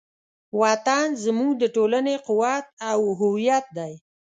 [0.61, 3.93] وطن زموږ د ټولنې قوت او هویت دی.